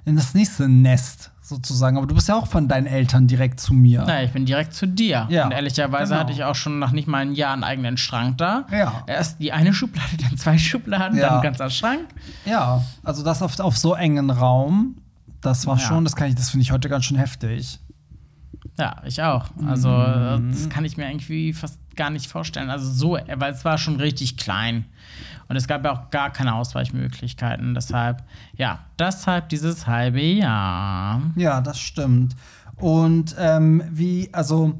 [0.04, 1.96] in das nächste Nest sozusagen.
[1.96, 4.04] Aber du bist ja auch von deinen Eltern direkt zu mir.
[4.06, 5.26] Na, ich bin direkt zu dir.
[5.30, 6.20] Ja, und ehrlicherweise genau.
[6.20, 8.66] hatte ich auch schon nach nicht mal einem Jahr einen eigenen Schrank da.
[8.70, 9.04] Ja.
[9.06, 11.28] Erst die eine Schublade, dann zwei Schubladen, Ja.
[11.28, 12.06] dann ein ganzer Schrank.
[12.44, 14.96] Ja, also das auf, auf so engen Raum,
[15.40, 15.82] das war Ja.
[15.86, 17.78] schon, das kann ich, das finde ich heute ganz schön heftig.
[18.78, 19.46] Ja, ich auch.
[19.66, 20.50] Also, Mhm.
[20.50, 22.68] das kann ich mir irgendwie fast gar nicht vorstellen.
[22.68, 24.84] Also, so, weil es war schon richtig klein.
[25.48, 27.74] Und es gab ja auch gar keine Ausweichmöglichkeiten.
[27.74, 28.24] Deshalb,
[28.56, 31.22] ja, deshalb dieses halbe Jahr.
[31.36, 32.34] Ja, das stimmt.
[32.76, 34.78] Und ähm, wie, also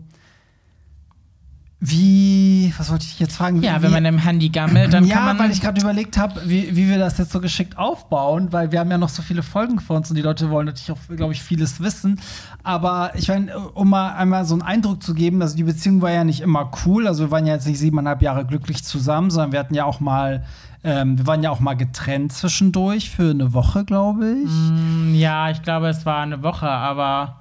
[1.89, 3.63] wie, was wollte ich jetzt fragen?
[3.63, 5.39] Ja, wie, wenn man im Handy gammelt, dann ja, kann man.
[5.39, 8.81] weil ich gerade überlegt habe, wie, wie wir das jetzt so geschickt aufbauen, weil wir
[8.81, 11.33] haben ja noch so viele Folgen vor uns und die Leute wollen natürlich auch, glaube
[11.33, 12.21] ich, vieles wissen.
[12.65, 16.11] Aber ich meine, um mal einmal so einen Eindruck zu geben, also die Beziehung war
[16.11, 17.07] ja nicht immer cool.
[17.07, 20.01] Also wir waren ja jetzt nicht siebeneinhalb Jahre glücklich zusammen, sondern wir hatten ja auch
[20.01, 20.45] mal,
[20.83, 24.51] ähm, wir waren ja auch mal getrennt zwischendurch für eine Woche, glaube ich.
[24.51, 27.41] Mm, Ja, ich glaube, es war eine Woche, aber.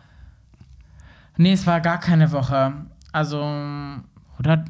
[1.38, 2.74] Nee, es war gar keine Woche.
[3.12, 3.42] Also,
[4.40, 4.66] oder?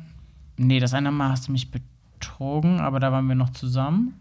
[0.58, 4.14] Nee, das eine Mal hast du mich betrogen, aber da waren wir noch zusammen.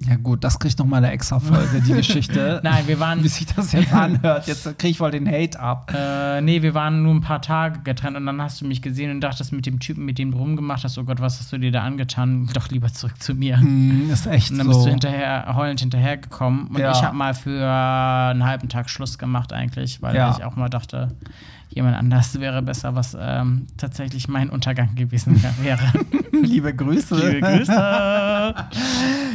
[0.00, 2.60] Ja gut, das kriegt noch mal eine extra Folge, die Geschichte.
[2.64, 4.46] Nein, wir waren- Wie sich das jetzt anhört.
[4.46, 5.92] Jetzt kriege ich voll den Hate ab.
[5.96, 9.12] Äh, nee, wir waren nur ein paar Tage getrennt und dann hast du mich gesehen
[9.12, 11.58] und dachtest mit dem Typen, mit dem du rumgemacht hast, oh Gott, was hast du
[11.58, 12.50] dir da angetan?
[12.52, 13.58] Doch lieber zurück zu mir.
[13.60, 14.72] Hm, ist echt Und dann so.
[14.74, 16.66] bist du hinterher, heulend hinterhergekommen.
[16.66, 16.90] Und Ja.
[16.90, 20.34] ich habe mal für einen halben Tag Schluss gemacht eigentlich, weil Ja.
[20.36, 21.14] ich auch mal dachte,
[21.68, 25.92] jemand anders wäre besser, was ähm, tatsächlich mein Untergang gewesen wäre.
[26.32, 27.14] Liebe Grüße.
[27.16, 28.54] Liebe Grüße.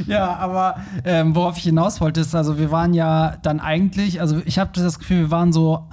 [0.07, 4.41] Ja, aber ähm, worauf ich hinaus wollte, ist, also wir waren ja dann eigentlich, also
[4.45, 5.88] ich habe das Gefühl, wir waren so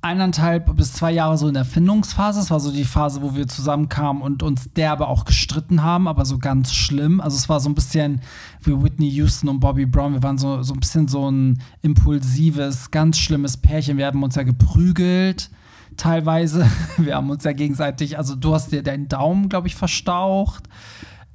[0.00, 2.40] eineinhalb bis zwei Jahre so in der Findungsphase.
[2.40, 6.24] Es war so die Phase, wo wir zusammenkamen und uns derbe auch gestritten haben, aber
[6.24, 7.20] so ganz schlimm.
[7.20, 8.20] Also es war so ein bisschen
[8.62, 10.12] wie Whitney Houston und Bobby Brown.
[10.12, 13.98] Wir waren so, so ein bisschen so ein impulsives, ganz schlimmes Pärchen.
[13.98, 15.50] Wir haben uns ja geprügelt.
[15.98, 16.66] Teilweise.
[16.96, 20.64] Wir haben uns ja gegenseitig, also du hast dir deinen Daumen, glaube ich, verstaucht.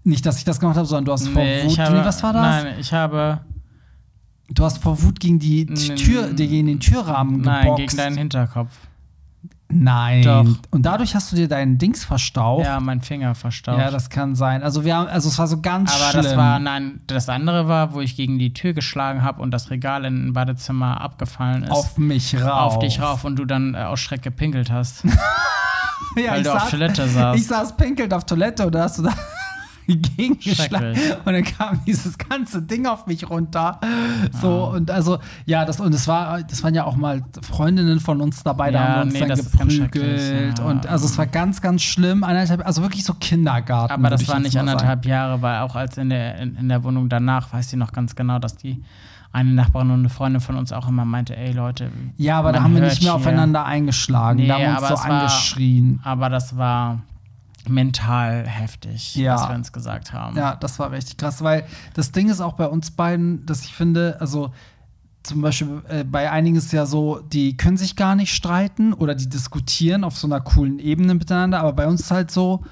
[0.04, 1.78] Nicht, dass ich das gemacht habe, sondern du hast vor Nee, Wut.
[1.78, 2.42] habe, was war das?
[2.64, 3.42] Nein, ich habe
[4.50, 7.80] Du hast vor Wut gegen die Mm, Tür, die gegen den Türrahmen nein, geboxt.
[7.88, 8.72] gegen deinen Hinterkopf.
[9.76, 10.24] Nein.
[10.24, 10.46] Doch.
[10.72, 12.66] Und dadurch hast du dir deinen Dings verstaucht.
[12.66, 13.80] Ja, mein Finger verstaucht.
[13.80, 14.64] Ja, das kann sein.
[14.64, 16.24] Also wir haben, also es war so ganz Aber schlimm.
[16.24, 19.70] das war, nein, das andere war, wo ich gegen die Tür geschlagen habe und das
[19.70, 21.72] Regal in ein Badezimmer abgefallen ist.
[21.72, 22.76] auf mich rauf.
[22.76, 25.04] auf dich rauf und du dann äh, aus Schreck gepinkelt hast.
[26.16, 27.40] ja, weil ich du auf saß, Toilette saßt.
[27.40, 29.14] Ich saß pinkelnd auf Toilette und da hast du da
[29.88, 33.80] gegengeschlagen und dann kam dieses ganze Ding auf mich runter.
[34.42, 38.22] So und also ja, das und es war das waren ja auch mal Freundinnen von
[38.22, 40.66] uns dabei, da Ja, haben wir uns nee, dann geprügelt ja.
[40.66, 43.94] und also es war ganz ganz schlimm, eineinhalb, also wirklich so Kindergarten.
[43.94, 44.70] Aber das ich war jetzt nicht mal sagen.
[44.70, 47.92] anderthalb Jahre, weil auch als in der, in, in der Wohnung danach weiß sie noch
[47.92, 48.84] ganz genau, dass die
[49.32, 51.90] eine Nachbarin und eine Freundin von uns auch immer meinte, ey Leute.
[52.18, 54.38] Ja, aber da haben wir nicht mehr hier- aufeinander eingeschlagen.
[54.42, 56.00] Nee, da haben wir uns so es war- angeschrien.
[56.04, 57.00] Aber das war
[57.70, 59.36] mental heftig, Ja.
[59.36, 60.36] was wir uns gesagt haben.
[60.38, 63.74] Ja, das war richtig krass, weil das Ding ist auch bei uns beiden, dass ich
[63.74, 64.52] finde, also
[65.24, 69.16] zum Beispiel äh, bei einigen ist ja so, die können sich gar nicht streiten oder
[69.16, 72.64] die diskutieren auf so einer coolen Ebene miteinander, aber bei uns ist halt so,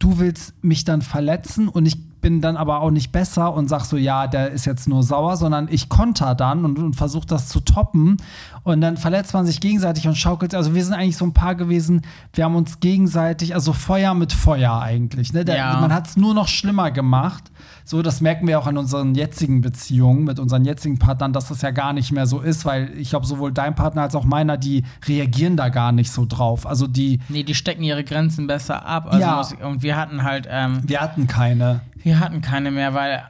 [0.00, 3.84] du willst mich dann verletzen und ich bin dann aber auch nicht besser und sag
[3.84, 7.48] so, ja, der ist jetzt nur sauer, sondern ich konter dann und, und versuche das
[7.48, 8.16] zu toppen
[8.62, 10.54] und dann verletzt man sich gegenseitig und schaukelt.
[10.54, 12.02] Also wir sind eigentlich so ein Paar gewesen,
[12.32, 15.32] wir haben uns gegenseitig, also Feuer mit Feuer eigentlich.
[15.32, 15.44] Ne?
[15.44, 15.80] Der, Ja.
[15.80, 17.50] Man hat es nur noch schlimmer gemacht.
[17.84, 21.62] So, das merken wir auch an unseren jetzigen Beziehungen mit unseren jetzigen Partnern, dass das
[21.62, 24.56] ja gar nicht mehr so ist, weil ich glaube, sowohl dein Partner als auch meiner,
[24.56, 26.66] die reagieren da gar nicht so drauf.
[26.66, 29.06] Also die, Nee, die stecken ihre Grenzen besser ab.
[29.06, 29.36] Also Ja.
[29.36, 31.80] muss, und wir hatten halt, ähm, wir hatten keine.
[32.02, 33.22] wir hatten keine mehr, weil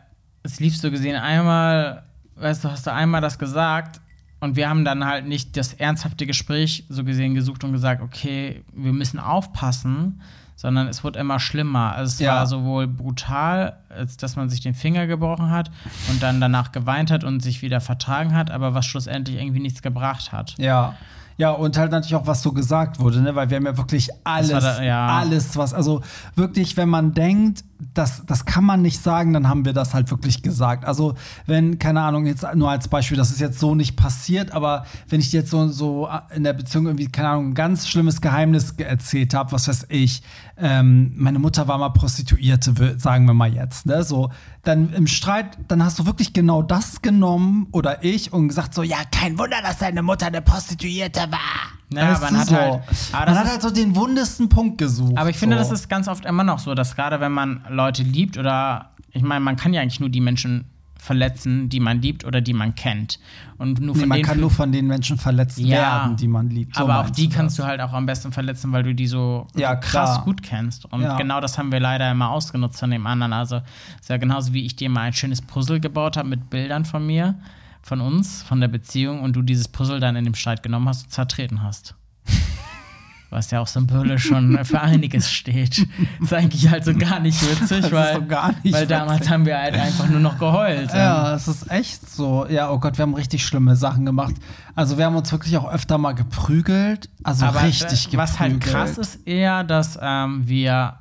[0.42, 2.03] es lief so gesehen einmal,
[2.37, 4.00] weißt du, hast du einmal das gesagt
[4.40, 8.64] und wir haben dann halt nicht das ernsthafte Gespräch so gesehen gesucht und gesagt, okay,
[8.72, 10.22] wir müssen aufpassen,
[10.61, 11.94] sondern es wurde immer schlimmer.
[11.94, 12.35] Also es Ja.
[12.35, 15.70] war sowohl brutal, als dass man sich den Finger gebrochen hat
[16.11, 19.81] und dann danach geweint hat und sich wieder vertragen hat, aber was schlussendlich irgendwie nichts
[19.81, 20.55] gebracht hat.
[20.59, 20.96] Ja.
[21.37, 23.35] Ja, und halt natürlich auch, was so gesagt wurde, ne?
[23.35, 25.07] weil wir haben ja wirklich alles, da- ja.
[25.07, 26.03] alles, was, also
[26.37, 27.64] wirklich, wenn man denkt,
[27.95, 30.85] das, das kann man nicht sagen, dann haben wir das halt wirklich gesagt.
[30.85, 31.14] Also,
[31.47, 35.21] wenn, keine Ahnung, jetzt nur als Beispiel, das ist jetzt so nicht passiert, aber wenn
[35.21, 38.77] ich dir jetzt so, so in der Beziehung irgendwie, keine Ahnung, ein ganz schlimmes Geheimnis
[38.77, 40.23] ge- erzählt habe, was weiß ich,
[40.59, 44.03] ähm, meine Mutter war mal Prostituierte, sagen wir mal jetzt, ne?
[44.03, 44.31] So,
[44.62, 48.83] dann im Streit, dann hast du wirklich genau das genommen oder ich und gesagt so,
[48.83, 51.38] ja, kein Wunder, dass deine Mutter eine Prostituierte war.
[51.93, 52.55] Ja, Weißt man hat so.
[52.57, 55.16] halt- aber man hat halt so den wundesten Punkt gesucht.
[55.19, 55.62] Aber ich finde, so.
[55.71, 59.23] das ist ganz oft immer noch so, dass gerade wenn man Leute liebt oder ich
[59.23, 60.66] meine, man kann ja eigentlich nur die Menschen
[60.97, 63.19] verletzen, die man liebt oder die man kennt.
[63.59, 66.77] Und nur Nee, man kann nur von den Menschen verletzt Ja, werden, die man liebt.
[66.77, 67.64] So aber auch die kannst das.
[67.64, 70.25] du halt auch am besten verletzen, weil du die so, Ja, krass klar.
[70.25, 70.85] gut kennst.
[70.93, 71.16] Und Ja.
[71.16, 73.33] genau das haben wir leider immer ausgenutzt von dem anderen.
[73.33, 73.62] Also
[73.99, 77.05] ist ja genauso wie ich dir mal ein schönes Puzzle gebaut habe mit Bildern von
[77.07, 77.35] mir,
[77.83, 81.05] von uns, von der Beziehung und du dieses Puzzle dann in dem Streit genommen hast
[81.05, 81.95] und zertreten hast.
[83.31, 85.87] Was ja auch symbolisch schon für einiges steht.
[86.21, 89.33] ist eigentlich halt so gar nicht witzig, ist weil, gar nicht weil damals witzig.
[89.33, 90.93] haben wir halt einfach nur noch geheult.
[90.93, 92.47] Ja, es ist echt so.
[92.49, 94.35] Ja, oh Gott, wir haben richtig schlimme Sachen gemacht.
[94.75, 97.09] Also wir haben uns wirklich auch öfter mal geprügelt.
[97.23, 98.19] Also Aber richtig geprügelt.
[98.19, 100.99] was halt krass ist eher, dass ähm, wir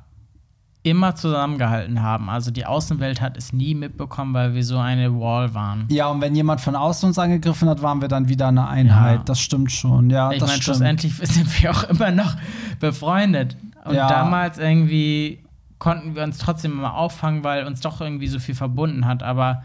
[0.82, 2.30] immer zusammengehalten haben.
[2.30, 5.84] Also die Außenwelt hat es nie mitbekommen, weil wir so eine Wall waren.
[5.90, 9.18] Ja, und wenn jemand von außen uns angegriffen hat, waren wir dann wieder eine Einheit.
[9.18, 9.24] Ja.
[9.24, 10.08] Das stimmt schon.
[10.08, 12.34] Ja, ich meine, schlussendlich sind wir auch immer noch
[12.78, 13.56] befreundet.
[13.84, 14.08] Und Ja.
[14.08, 15.42] damals irgendwie
[15.78, 19.22] konnten wir uns trotzdem immer auffangen, weil uns doch irgendwie so viel verbunden hat.
[19.22, 19.62] Aber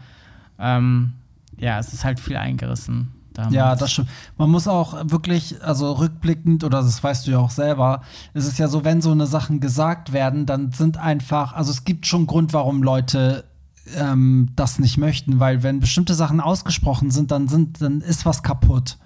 [0.58, 1.12] ähm,
[1.58, 3.12] ja, es ist halt viel eingerissen.
[3.36, 3.54] Damals.
[3.54, 4.08] Ja, das stimmt.
[4.38, 8.00] Man muss auch wirklich, also rückblickend, oder das weißt du ja auch selber,
[8.32, 11.84] es ist ja so, wenn so eine Sachen gesagt werden, dann sind einfach, also es
[11.84, 13.44] gibt schon Grund, warum Leute
[13.94, 18.42] ähm, das nicht möchten, weil wenn bestimmte Sachen ausgesprochen sind, dann sind, dann ist was
[18.42, 18.96] kaputt.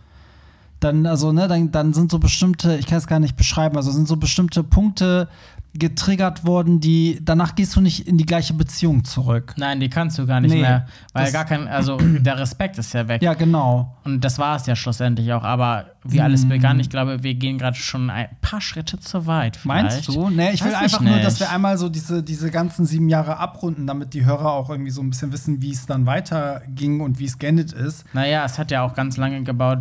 [0.78, 3.90] Dann, also, ne, dann, dann sind so bestimmte, ich kann es gar nicht beschreiben, also
[3.90, 5.28] sind so bestimmte Punkte
[5.72, 9.54] getriggert worden, die danach gehst du nicht in die gleiche Beziehung zurück.
[9.56, 10.86] Nein, die kannst du gar nicht Nee, mehr.
[11.12, 13.22] Weil gar kein, also der Respekt ist ja weg.
[13.22, 13.96] Ja, genau.
[14.04, 15.44] Und das war es ja schlussendlich auch.
[15.44, 19.60] Aber wie alles begann, ich glaube, wir gehen gerade schon ein paar Schritte zu weit.
[19.64, 20.18] Meinst vielleicht.
[20.18, 20.30] du?
[20.30, 21.48] Nee, ich will Weiß einfach nur, dass nicht.
[21.48, 25.02] wir einmal so diese, diese ganzen sieben Jahre abrunden, damit die Hörer auch irgendwie so
[25.02, 28.04] ein bisschen wissen, wie es dann weiterging und wie es geendet ist.
[28.12, 29.78] Naja, es hat ja auch ganz lange gebaut,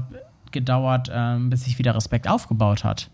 [0.52, 3.10] gedauert, ähm, bis sich wieder Respekt aufgebaut hat.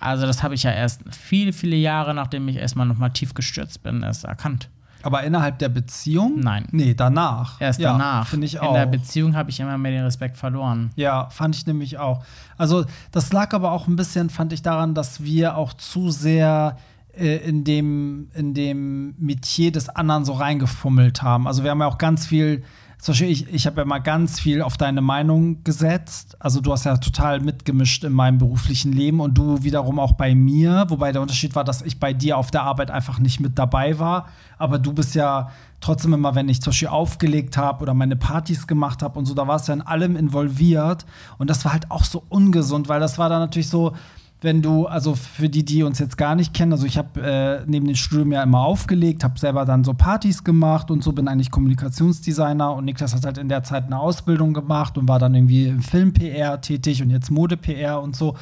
[0.00, 3.82] Also, das habe ich ja erst viele, viele Jahre, nachdem ich erstmal nochmal tief gestürzt
[3.82, 4.68] bin, erst erkannt.
[5.02, 6.40] Aber innerhalb der Beziehung?
[6.40, 6.66] Nein.
[6.72, 7.60] Nee, danach.
[7.60, 8.26] Erst ja, danach.
[8.26, 8.74] Finde ich In auch.
[8.74, 10.90] der Beziehung habe ich immer mehr den Respekt verloren.
[10.96, 12.22] Ja, fand ich nämlich auch.
[12.58, 16.76] Also, das lag aber auch ein bisschen, fand ich, daran, dass wir auch zu sehr
[17.14, 21.46] äh, in dem, in dem Metier des anderen so reingefummelt haben.
[21.46, 22.62] Also, wir haben ja auch ganz viel.
[23.00, 26.36] Zum Beispiel, ich, ich habe ja mal ganz viel auf deine Meinung gesetzt.
[26.38, 30.34] Also, du hast ja total mitgemischt in meinem beruflichen Leben und du wiederum auch bei
[30.34, 30.84] mir.
[30.88, 33.98] Wobei der Unterschied war, dass ich bei dir auf der Arbeit einfach nicht mit dabei
[33.98, 34.28] war.
[34.58, 38.66] Aber du bist ja trotzdem immer, wenn ich zum Beispiel aufgelegt habe oder meine Partys
[38.66, 41.06] gemacht habe und so, da warst du ja in allem involviert.
[41.38, 43.94] Und das war halt auch so ungesund, weil das war dann natürlich so,
[44.42, 47.64] wenn du, also für die, die uns jetzt gar nicht kennen, also ich habe äh,
[47.66, 51.28] neben dem Studium ja immer aufgelegt, habe selber dann so Partys gemacht und so, bin
[51.28, 55.34] eigentlich Kommunikationsdesigner und Niklas hat halt in der Zeit eine Ausbildung gemacht und war dann
[55.34, 58.36] irgendwie im Film-PR tätig und jetzt Mode-PR und so.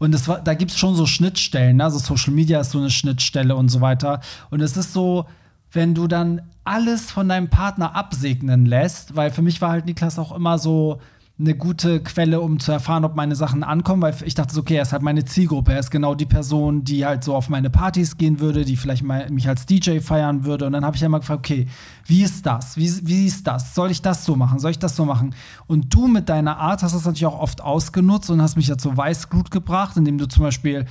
[0.00, 1.84] Und das war, da gibt es schon so Schnittstellen, ne?
[1.84, 4.20] also Social Media ist so eine Schnittstelle und so weiter.
[4.50, 5.26] Und es ist so,
[5.70, 10.18] wenn du dann alles von deinem Partner absegnen lässt, weil für mich war halt Niklas
[10.18, 10.98] auch immer so
[11.36, 14.82] eine gute Quelle, um zu erfahren, ob meine Sachen ankommen, weil ich dachte okay, er
[14.82, 18.16] ist halt meine Zielgruppe, er ist genau die Person, die halt so auf meine Partys
[18.16, 21.18] gehen würde, die vielleicht mal mich als DJ feiern würde und dann habe ich immer
[21.18, 21.66] gefragt, okay,
[22.06, 22.76] wie ist das?
[22.76, 23.74] Wie, wie ist das?
[23.74, 24.60] Soll ich das so machen?
[24.60, 25.34] Soll ich das so machen?
[25.66, 28.78] Und du mit deiner Art hast das natürlich auch oft ausgenutzt und hast mich ja
[28.78, 30.86] zu Weißglut gebracht, indem du zum Beispiel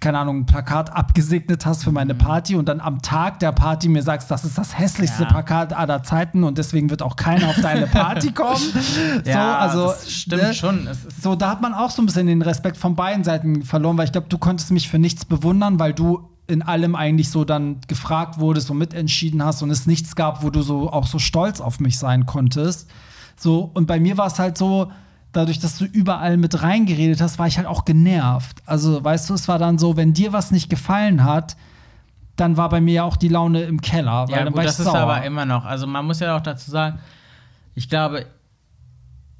[0.00, 3.88] keine Ahnung, ein Plakat abgesegnet hast für meine Party und dann am Tag der Party
[3.88, 5.28] mir sagst, das ist das hässlichste Ja.
[5.28, 8.56] Plakat aller Zeiten und deswegen wird auch keiner auf deine Party kommen.
[9.24, 10.54] so, also, das stimmt ne?
[10.54, 10.88] schon.
[11.20, 14.06] So, da hat man auch so ein bisschen den Respekt von beiden Seiten verloren, weil
[14.06, 17.80] ich glaube, du konntest mich für nichts bewundern, weil du in allem eigentlich so dann
[17.88, 21.60] gefragt wurdest und mitentschieden hast und es nichts gab, wo du so auch so stolz
[21.60, 22.88] auf mich sein konntest.
[23.36, 24.90] So, und bei mir war es halt so,
[25.32, 28.62] dadurch, dass du überall mit reingeredet hast, war ich halt auch genervt.
[28.66, 31.56] Also, weißt du, es war dann so, wenn dir was nicht gefallen hat,
[32.36, 34.26] dann war bei mir ja auch die Laune im Keller.
[34.28, 34.98] Ja, dann gut, das ist sauer.
[34.98, 35.64] aber immer noch.
[35.64, 36.98] Also man muss ja auch dazu sagen,
[37.74, 38.26] ich glaube,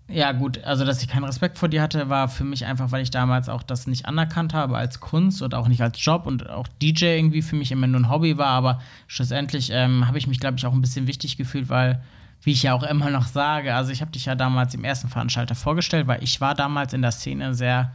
[0.08, 3.02] ja gut, also dass ich keinen Respekt vor dir hatte, war für mich einfach, weil
[3.02, 6.48] ich damals auch das nicht anerkannt habe als Kunst und auch nicht als Job und
[6.48, 10.28] auch DJ irgendwie für mich immer nur ein Hobby war, aber schlussendlich ähm, habe ich
[10.28, 12.00] mich, glaube ich, auch ein bisschen wichtig gefühlt, weil,
[12.42, 15.08] wie ich ja auch immer noch sage, also ich habe dich ja damals im ersten
[15.08, 17.92] Veranstalter vorgestellt, weil ich war damals in der Szene sehr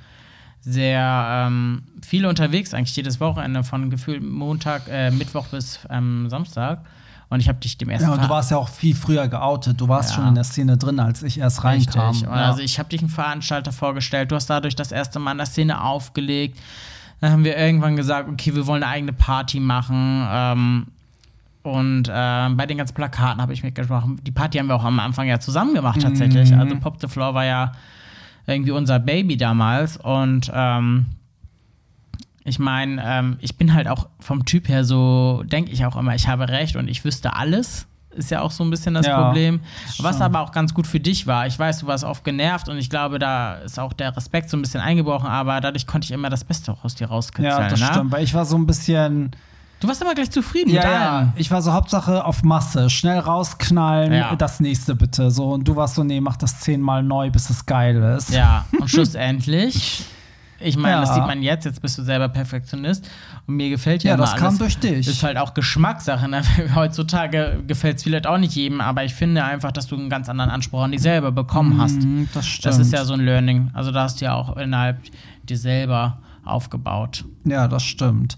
[0.64, 6.86] sehr ähm, viel unterwegs, eigentlich jedes Wochenende von gefühlt Montag, äh, Mittwoch bis ähm, Samstag.
[7.30, 9.80] Und ich habe dich dem ersten Ja, und du warst ja auch viel früher geoutet.
[9.80, 10.16] Du warst Ja.
[10.18, 12.10] schon in der Szene drin, als ich erst reinkam.
[12.10, 12.28] Richtig.
[12.28, 12.34] Ja.
[12.34, 15.48] Also ich habe dich einen Veranstalter vorgestellt, du hast dadurch das erste Mal in der
[15.48, 16.60] Szene aufgelegt.
[17.22, 20.28] Dann haben wir irgendwann gesagt, okay, wir wollen eine eigene Party machen.
[20.30, 20.88] Ähm,
[21.64, 24.20] und ähm, bei den ganzen Plakaten habe ich mitgesprochen.
[24.24, 26.52] Die Party haben wir auch am Anfang ja zusammen gemacht tatsächlich.
[26.52, 26.60] Mhm.
[26.60, 27.72] Also Pop the Floor war ja
[28.48, 29.98] irgendwie unser Baby damals.
[29.98, 31.06] Und ähm,
[32.44, 36.16] ich meine, ähm, ich bin halt auch vom Typ her so, denke ich auch immer,
[36.16, 37.88] ich habe recht und ich wüsste alles.
[38.10, 39.62] Ist ja auch so ein bisschen das Ja, Problem.
[39.96, 40.04] schon.
[40.04, 41.48] Was aber auch ganz gut für dich war.
[41.48, 44.58] Ich weiß, du warst oft genervt und ich glaube, da ist auch der Respekt so
[44.58, 47.46] ein bisschen eingebrochen, aber dadurch konnte ich immer das Beste auch aus dir rauskitzeln.
[47.62, 47.86] ja, das ne?
[47.86, 49.32] stimmt, weil ich war so ein bisschen.
[49.82, 51.34] Du warst immer gleich zufrieden Ja, mit ja, allem.
[51.36, 54.36] ich war so Hauptsache auf Masse, schnell rausknallen, Ja.
[54.36, 55.32] das nächste bitte.
[55.32, 58.30] So, und du warst so, nee, mach das zehnmal neu, bis es geil ist.
[58.32, 60.06] Ja, und schlussendlich,
[60.60, 61.16] ich meine, das Ja.
[61.16, 63.10] sieht man jetzt, jetzt bist du selber Perfektionist
[63.48, 64.60] und mir gefällt ja, Ja, das kam alles.
[64.60, 65.08] durch dich.
[65.08, 66.28] Ist halt auch Geschmackssache.
[66.30, 66.44] Ne?
[66.76, 70.30] Heutzutage gefällt es vielleicht auch nicht jedem, aber ich finde einfach, dass du einen ganz
[70.30, 72.04] anderen Anspruch an dich selber bekommen hast.
[72.04, 72.66] Mhm, das stimmt.
[72.68, 73.72] Das ist ja so ein Learning.
[73.74, 75.00] Also da hast du ja auch innerhalb
[75.50, 77.26] dir selber aufgebaut.
[77.46, 78.38] Ja, das stimmt.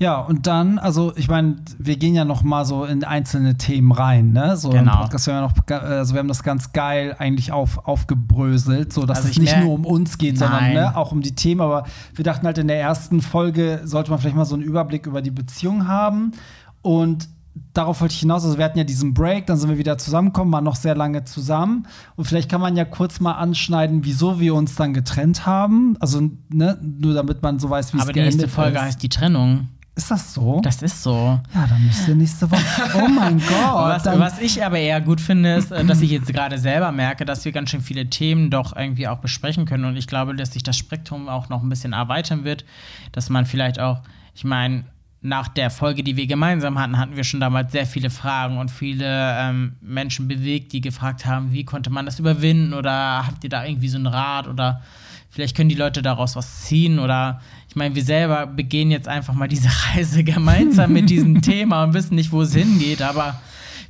[0.00, 3.92] Ja, und dann, also ich meine, wir gehen ja noch mal so in einzelne Themen
[3.92, 4.56] rein, ne?
[4.56, 5.02] So im Genau.
[5.02, 9.04] Podcast, wir haben, ja noch, also wir haben das ganz geil eigentlich auf, aufgebröselt, so
[9.04, 10.74] dass Also es ich nicht nur um uns geht, sondern Nein.
[10.74, 11.60] ne, auch um die Themen.
[11.60, 11.84] Aber
[12.14, 15.20] wir dachten halt in der ersten Folge sollte man vielleicht mal so einen Überblick über
[15.20, 16.32] die Beziehung haben.
[16.80, 17.28] Und
[17.74, 18.42] darauf wollte ich hinaus.
[18.44, 21.24] Also wir hatten ja diesen Break, dann sind wir wieder zusammengekommen, waren noch sehr lange
[21.24, 21.86] zusammen.
[22.16, 25.98] Und vielleicht kann man ja kurz mal anschneiden, wieso wir uns dann getrennt haben.
[26.00, 28.82] Also ne, nur damit man so weiß, wie es Aber die nächste Folge ist.
[28.82, 29.68] heißt die Trennung.
[29.94, 30.60] Ist das so?
[30.62, 31.40] Das ist so.
[31.54, 32.62] ja, dann müsst ihr nächste Woche.
[32.94, 34.04] Oh mein Gott.
[34.04, 37.24] was, was ich aber eher gut finde, ist, äh, dass ich jetzt gerade selber merke,
[37.24, 39.84] dass wir ganz schön viele Themen doch irgendwie auch besprechen können.
[39.84, 42.64] Und ich glaube, dass sich das Spektrum auch noch ein bisschen erweitern wird.
[43.12, 44.00] Dass man vielleicht auch,
[44.34, 44.84] ich meine,
[45.22, 48.70] nach der Folge, die wir gemeinsam hatten, hatten wir schon damals sehr viele Fragen und
[48.70, 53.50] viele ähm, Menschen bewegt, die gefragt haben, wie konnte man das überwinden oder habt ihr
[53.50, 54.82] da irgendwie so einen Rat oder
[55.30, 59.32] vielleicht können die Leute daraus was ziehen oder ich meine, wir selber begehen jetzt einfach
[59.34, 63.40] mal diese Reise gemeinsam mit diesem Thema und wissen nicht, wo es hingeht, aber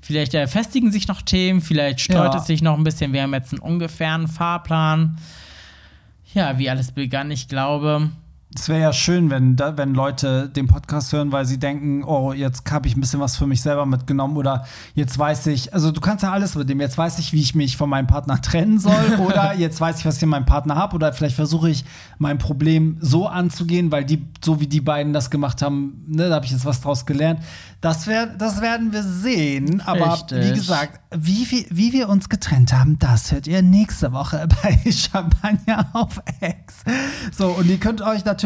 [0.02, 2.40] vielleicht äh, festigen sich noch Themen, vielleicht streut Ja.
[2.40, 3.12] es sich noch ein bisschen.
[3.12, 5.18] Wir haben jetzt einen ungefähren Fahrplan.
[6.34, 8.10] Ja, wie alles begann, ich glaube,
[8.52, 12.32] es wäre ja schön, wenn, da, wenn Leute den Podcast hören, weil sie denken, oh,
[12.32, 14.64] jetzt habe ich ein bisschen was für mich selber mitgenommen oder
[14.96, 17.54] jetzt weiß ich, also du kannst ja alles mit dem, jetzt weiß ich, wie ich
[17.54, 18.92] mich von meinem Partner trennen soll
[19.24, 21.84] oder jetzt weiß ich, was ich in meinem Partner habe oder vielleicht versuche ich
[22.18, 26.34] mein Problem so anzugehen, weil die, so wie die beiden das gemacht haben, ne, da
[26.34, 27.40] habe ich jetzt was draus gelernt.
[27.80, 30.44] Das, wär, das werden wir sehen, aber Richtig.
[30.44, 34.78] wie gesagt, wie, wir- wie wir uns getrennt haben, das hört ihr nächste Woche bei
[34.90, 36.74] Champagner auf Ex.
[37.36, 38.39] So, und ihr könnt euch natürlich,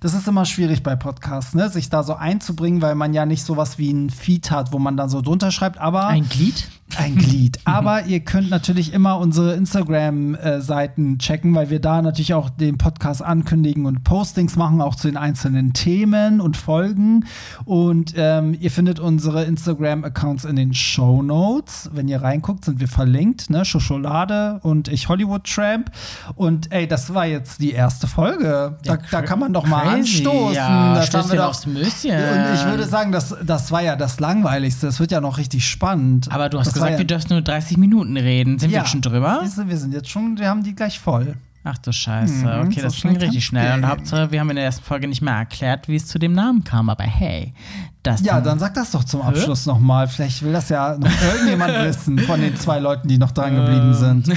[0.00, 3.44] das ist immer schwierig bei Podcasts, ne, sich da so einzubringen, weil man ja nicht
[3.44, 6.68] sowas wie ein Feed hat, wo man dann so drunter schreibt, aber ein Glied.
[6.96, 7.58] Ein Glied.
[7.64, 13.22] Aber ihr könnt natürlich immer unsere Instagram-Seiten checken, weil wir da natürlich auch den Podcast
[13.22, 17.24] ankündigen und Postings machen, auch zu den einzelnen Themen und Folgen.
[17.64, 21.90] Und ähm, ihr findet unsere Instagram-Accounts in den Show Notes.
[21.92, 23.64] Wenn ihr reinguckt, sind wir verlinkt, ne?
[23.64, 25.90] Schokolade und ich Hollywood Tramp.
[26.36, 28.76] Und ey, das war jetzt die erste Folge.
[28.84, 30.18] Da, Ja, da kann man doch mal crazy.
[30.26, 30.54] anstoßen.
[30.54, 32.10] Ja, Das haben wir doch- aufs Möschen.
[32.12, 34.86] Und ich würde sagen, das, das war ja das Langweiligste.
[34.86, 36.28] Das wird ja noch richtig spannend.
[36.30, 38.58] Aber du hast Das gesagt, ja, wir dürfen nur 30 Minuten reden.
[38.58, 39.42] Sind wir jetzt schon drüber?
[39.42, 41.36] Du, Wir sind jetzt schon, wir haben die gleich voll.
[41.66, 42.44] Ach du Scheiße.
[42.44, 43.72] Mhm, okay, so das ging richtig schnell.
[43.72, 43.88] Und gehen.
[43.88, 46.62] Hauptsache, wir haben in der ersten Folge nicht mehr erklärt, wie es zu dem Namen
[46.62, 46.90] kam.
[46.90, 47.54] Aber hey,
[48.02, 48.20] das.
[48.20, 50.06] Ja, dann sag das doch zum Abschluss nochmal.
[50.06, 53.94] Vielleicht will das ja noch irgendjemand wissen von den zwei Leuten, die noch dran geblieben
[53.94, 54.30] sind.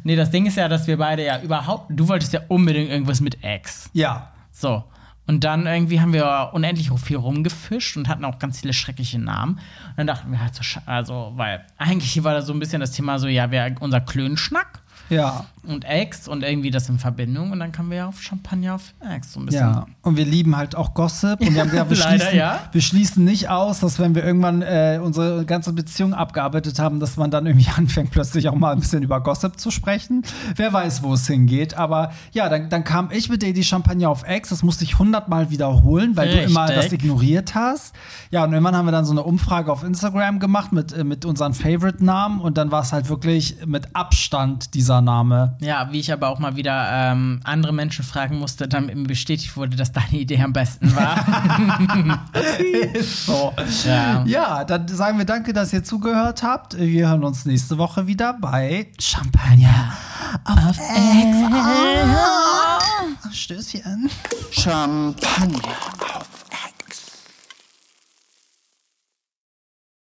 [0.05, 1.87] nee, das Ding ist ja, dass wir beide ja überhaupt.
[1.89, 3.89] Du wolltest ja unbedingt irgendwas mit Ex.
[3.91, 4.31] Ja.
[4.53, 4.85] So.
[5.27, 9.53] Und dann irgendwie haben wir unendlich viel rumgefischt und hatten auch ganz viele schreckliche Namen.
[9.53, 12.91] Und dann dachten wir halt so, also, weil eigentlich war da so ein bisschen das
[12.91, 15.45] Thema so, ja, wer unser Klönschnack Ja.
[15.67, 17.51] Und Ex und irgendwie das in Verbindung.
[17.51, 19.61] Und dann kamen wir ja auf Champagner auf Ex so ein bisschen.
[19.61, 21.39] Ja, und wir lieben halt auch Gossip.
[21.41, 22.59] Und wir haben gesagt, wir, Leider, schließen, ja.
[22.71, 27.17] wir schließen nicht aus, dass wenn wir irgendwann äh, unsere ganze Beziehung abgearbeitet haben, dass
[27.17, 30.23] man dann irgendwie anfängt, plötzlich auch mal ein bisschen über Gossip zu sprechen.
[30.55, 31.75] Wer weiß, wo es hingeht.
[31.77, 34.49] Aber ja, dann, dann kam ich mit der Idee Champagner auf Ex.
[34.49, 37.03] Das musste ich hundertmal wiederholen, weil du immer das Richtig.
[37.03, 37.95] ignoriert hast.
[38.31, 41.25] Ja, und irgendwann haben wir dann so eine Umfrage auf Instagram gemacht mit, äh, mit
[41.25, 42.41] unseren Favorite-Namen.
[42.41, 45.54] Und dann war es halt wirklich mit Abstand dieser Name.
[45.59, 49.55] Ja, wie ich aber auch mal wieder ähm, andere Menschen fragen musste, damit mir bestätigt
[49.57, 51.15] wurde, dass deine Idee am besten war.
[52.93, 53.53] Ist so.
[53.85, 54.23] ja.
[54.25, 56.77] Ja, dann sagen wir danke, dass ihr zugehört habt.
[56.77, 59.93] Wir hören uns nächste Woche wieder bei Champagner
[60.43, 61.37] auf Ex.
[61.53, 62.79] Ah.
[63.31, 64.09] Stößchen.
[64.51, 65.57] Champagner
[66.15, 66.29] auf.